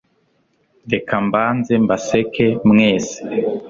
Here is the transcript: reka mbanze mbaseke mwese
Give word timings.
reka 0.93 1.13
mbanze 1.25 1.73
mbaseke 1.83 2.45
mwese 2.69 3.17